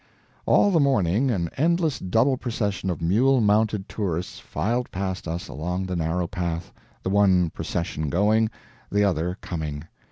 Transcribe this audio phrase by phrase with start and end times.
[0.47, 5.85] All the morning an endless double procession of mule mounted tourists filed past us along
[5.85, 8.49] the narrow path the one procession going,
[8.91, 9.83] the other coming.